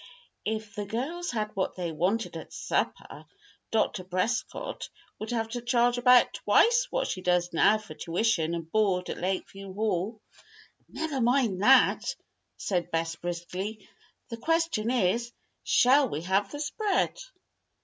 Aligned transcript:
"If 0.45 0.73
the 0.73 0.87
girls 0.87 1.29
had 1.29 1.55
what 1.55 1.75
they 1.75 1.91
wanted 1.91 2.35
at 2.35 2.51
supper, 2.51 3.27
Dr. 3.69 4.03
Prescott 4.03 4.89
would 5.19 5.29
have 5.29 5.49
to 5.49 5.61
charge 5.61 5.99
about 5.99 6.33
twice 6.33 6.87
what 6.89 7.07
she 7.07 7.21
does 7.21 7.53
now 7.53 7.77
for 7.77 7.93
tuition 7.93 8.55
and 8.55 8.71
board 8.71 9.09
at 9.11 9.19
Lakeview 9.19 9.71
Hall." 9.75 10.19
"Never 10.89 11.21
mind 11.21 11.61
that," 11.61 12.15
said 12.57 12.89
Bess, 12.89 13.15
briskly. 13.15 13.87
"The 14.29 14.37
question 14.37 14.89
is: 14.89 15.31
Shall 15.61 16.09
we 16.09 16.21
have 16.23 16.51
the 16.51 16.59
spread?" 16.59 17.19